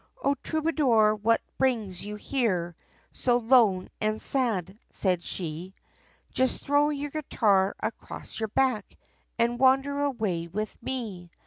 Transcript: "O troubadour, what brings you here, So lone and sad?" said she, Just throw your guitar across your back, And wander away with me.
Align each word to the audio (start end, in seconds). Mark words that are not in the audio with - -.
"O 0.23 0.33
troubadour, 0.41 1.13
what 1.13 1.41
brings 1.59 2.03
you 2.03 2.15
here, 2.15 2.75
So 3.13 3.37
lone 3.37 3.87
and 4.01 4.19
sad?" 4.19 4.79
said 4.89 5.21
she, 5.21 5.75
Just 6.31 6.63
throw 6.63 6.89
your 6.89 7.11
guitar 7.11 7.75
across 7.79 8.39
your 8.39 8.49
back, 8.49 8.97
And 9.37 9.59
wander 9.59 9.99
away 9.99 10.47
with 10.47 10.75
me. 10.81 11.29